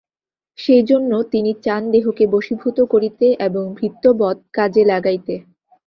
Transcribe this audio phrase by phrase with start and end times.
[0.59, 5.35] সেইজন্য তিনি চান দেহকে বশীভূত করিতে এবং ভৃত্যবৎ কাজে লাগাইতে।